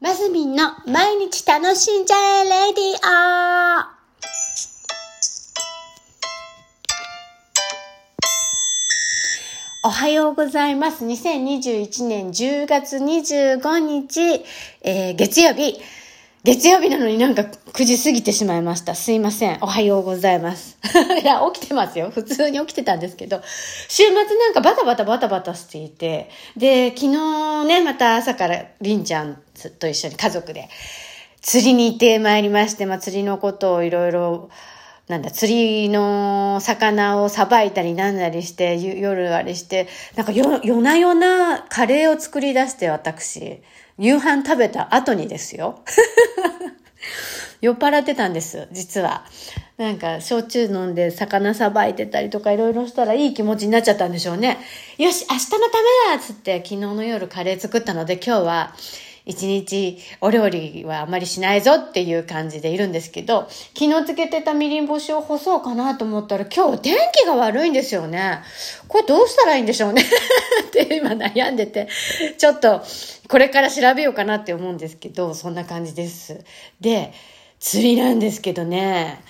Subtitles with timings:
[0.00, 2.94] マスミンの毎日楽しんじゃえレディ
[9.84, 11.04] オおはようございます。
[11.04, 14.44] 2021年10月25日、
[14.82, 15.80] えー、月曜日。
[16.44, 17.44] 月曜日なのになんか
[17.78, 18.96] 9時過ぎてしまいました。
[18.96, 19.58] すいません。
[19.60, 20.76] おはようございます。
[21.22, 22.10] いや、起きてますよ。
[22.10, 23.40] 普通に起きてたんですけど、
[23.88, 29.40] 週末なんかバタバタバタバタしていて、で、昨日ね、また朝からりんちゃん
[29.78, 30.68] と一緒に家族で
[31.40, 34.50] 釣りに行ってまいりまして、まあ釣りのことをいろいろ
[35.06, 43.62] なんだ、釣りの魚をさばいたりなんだりして、夜あれして、なんか夜な夜なカレーを作り出して私、
[43.98, 45.78] 夕飯食べた後にですよ。
[47.60, 49.24] 酔っ払ってたんです、実は。
[49.76, 54.58] なんか、焼酎飲んで魚さばいてたりとかいろいろしたらいい気持ちになっちゃったんでしょうね。
[54.98, 58.74] よし、明日のためだっつって昨日の夜カレー作ったので今日は
[59.28, 63.46] 一日お料理はあまりしないぞっていう感じでいるんですけど、
[63.78, 68.40] 昨日つけてたみりん干しを干そうかなと思ったら今日天気が悪いんですよね。
[68.88, 70.02] これどうしたらいいんでしょうね
[70.68, 71.88] って今悩んでて、
[72.38, 72.82] ちょっと
[73.28, 76.42] これから調べようかなって思うんですけど、そんな感じです。
[76.80, 77.12] で、
[77.60, 79.22] 釣りなんですけどね、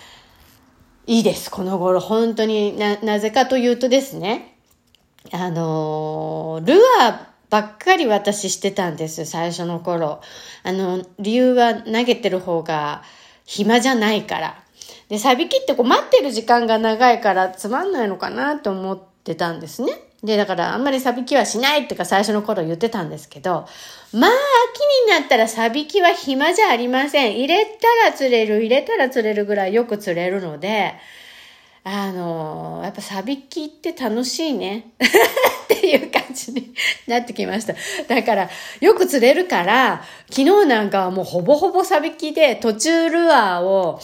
[1.06, 2.00] いいです、この頃。
[2.00, 4.58] 本当にな、なぜかというとですね、
[5.32, 7.18] あのー、ルアー
[7.50, 10.20] ばっかり私してたんです、最初の頃。
[10.62, 13.02] あの、理由は投げてる方が
[13.46, 14.62] 暇じゃないから。
[15.08, 20.08] で、サビキってこう待ってる時間が長いからつまんないのかなと思ってたんですね。
[20.22, 23.66] で、だからあんまりサビキはしないってか最初の頃言ってたんですけど、
[24.12, 27.38] まあ、秋になったらサビキは暇じゃありません。
[27.38, 30.94] 入れたら釣れる、入れたら釣れるぐらいよく釣れるので、
[31.84, 34.91] あの、やっぱサビキって楽しいね。
[34.98, 36.74] っていう感じに
[37.06, 37.74] なってきました。
[38.08, 44.00] だから、よく釣れるから、昨日なんかはもうほぼほぼサビキで途中ルアーを、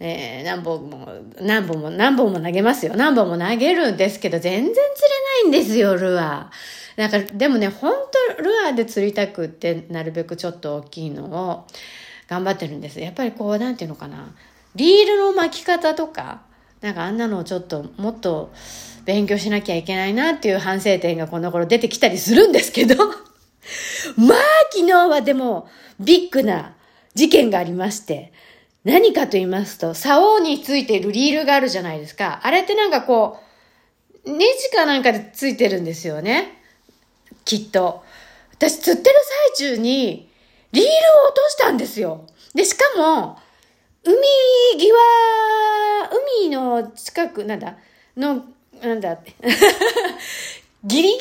[0.00, 1.08] えー、何本も、
[1.40, 2.94] 何本も、何本も投げますよ。
[2.94, 7.00] 何本も投げるんですけど、全然釣れないんですよ、ルアー。
[7.00, 7.92] なんか、でもね、本
[8.36, 11.66] 当ルアーで釣りたくって、なるべくちょっと大きいのを
[12.28, 13.00] 頑張ってるんです。
[13.00, 14.34] やっぱりこう、なんていうのかな。
[14.76, 16.42] リールの巻き方とか、
[16.80, 18.52] なんかあんなのをちょっともっと
[19.04, 22.94] 勉強しなきゃいけないなっていう反省点がこの頃出てきたりするんですけど
[24.16, 24.38] まあ
[24.70, 25.68] 昨日はでも
[25.98, 26.74] ビッグな
[27.14, 28.32] 事件がありまして、
[28.84, 32.40] 何かと言いますと、竿についているリールがあるじゃないですか。
[32.42, 33.38] あれってなんかこ
[34.24, 36.62] う、ネジかなんかでついてるんですよね。
[37.44, 38.04] きっと。
[38.52, 39.16] 私釣ってる
[39.56, 40.28] 最中に、
[40.72, 42.26] リールを落としたんですよ。
[42.54, 43.38] で、しかも、
[44.04, 44.16] 海
[44.78, 44.92] 際、
[46.42, 47.76] 海の近く、なんだ、
[48.16, 48.44] の、
[48.82, 49.34] なんだって。
[50.84, 51.20] ギリギリに立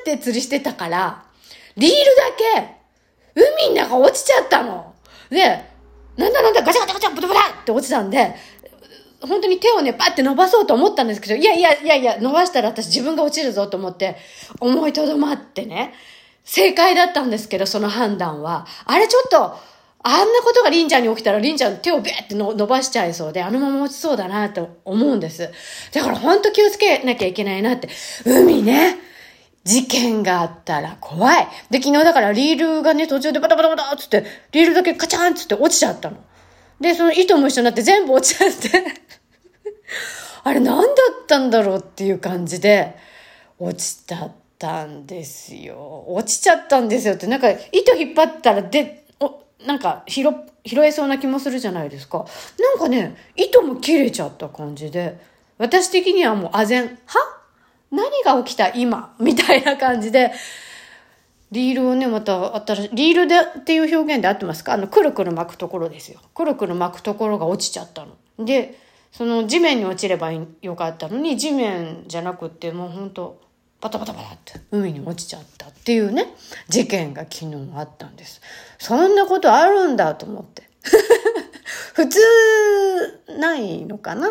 [0.00, 1.24] って釣りしてたから、
[1.76, 2.76] リールだけ、
[3.34, 4.94] 海の中落ちちゃったの。
[5.30, 5.73] で、
[6.16, 8.34] なんだなんだ、ガチャガチャガチャ、ブタブタって落ちたんで、
[9.20, 14.16] 本当に手をね、パって伸ばそうと思ったんですけど、いやいやいやいや、伸ばしたら私自分が落ちるぞと思って、
[14.60, 15.94] 思いとどまってね、
[16.44, 18.66] 正解だったんですけど、その判断は。
[18.84, 19.74] あれちょっと、
[20.06, 25.50] あんなことがりんちゃんに起きたらりんちゃん手をベーって伸ばしちゃいそうで、あのまま落ちそうだなと思うんです。
[25.92, 27.88] だからほんと気をつけなきゃいけないなって。
[28.26, 28.98] 海ね。
[29.64, 31.48] 事件があったら怖い。
[31.70, 36.18] で、昨日だからリールがね、途中でバタバタバタっつって、リールだけカチャンっつって落ちちゃったの。
[36.80, 38.84] で、その糸も一緒になって全部落ちちゃって
[40.44, 42.94] あれ何だったんだろうっていう感じで、
[43.58, 46.04] 落ちちゃったんですよ。
[46.08, 50.28] 落ちちゃったんですよって、なんか糸引っ張ったらで、おなんか拾、
[50.66, 52.26] 拾えそうな気もするじゃないですか。
[52.58, 55.18] なんかね、糸も切れちゃった感じで、
[55.56, 57.33] 私的にはもうあぜん、は
[57.94, 59.14] 何が起きた今？
[59.20, 60.32] みたいな感じで、
[61.52, 64.72] リールをね、また新しい、リールでっていう表現で合ってますか？
[64.72, 66.20] あの、くるくる巻くところですよ。
[66.34, 68.44] くるくる巻くところが落ちちゃったの。
[68.44, 68.78] で、
[69.12, 73.40] その地面に落ちればよかったのに、地面じゃなくってもうほんと、
[73.80, 76.34] バタバタバタって海に落ちちゃったっていうね、
[76.68, 78.40] 事件が昨日あったんです。
[78.78, 80.68] そんなことあるんだと思って。
[81.94, 82.18] 普通、
[83.38, 84.30] ないのかな？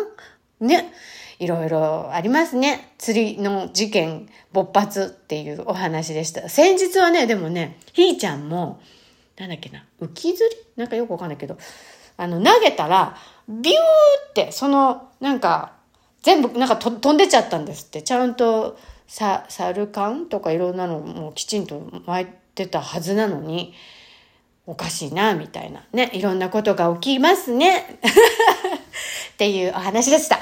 [0.60, 0.92] ね。
[1.40, 2.94] いろいろありますね。
[2.96, 6.48] 釣りの事件勃発っていうお話でした。
[6.48, 8.80] 先日はね、でもね、ひーちゃんも、
[9.36, 10.56] なんだっけな、浮き釣り？
[10.76, 11.58] なんかよくわかんないけど、
[12.16, 13.16] あの、投げたら、
[13.48, 13.76] ビュー
[14.30, 15.72] って、その、なんか、
[16.22, 18.02] 全部、なんか飛んでちゃったんですって。
[18.02, 18.78] ちゃんと、
[19.08, 23.74] さ、サルカンとかいろんなのもきちんと巻いてたはずなのに、
[24.66, 25.84] おかしいな、みたいな。
[25.92, 27.98] ね、いろんなことが起きますね。
[29.34, 30.38] っていうお話でした。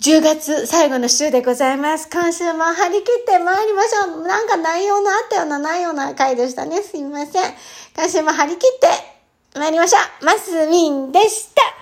[0.00, 2.08] 10月最後の週でございます。
[2.10, 4.26] 今週も張り切って参りましょう。
[4.26, 6.82] なんか内容のあったようなないような回でしたね。
[6.82, 7.54] すいません。
[7.96, 10.24] 今週も張り切って参りましょう。
[10.24, 11.81] マスミンでした。